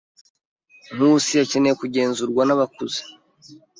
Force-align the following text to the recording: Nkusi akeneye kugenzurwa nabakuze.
Nkusi 0.93 1.33
akeneye 1.43 1.73
kugenzurwa 1.81 2.41
nabakuze. 2.45 3.01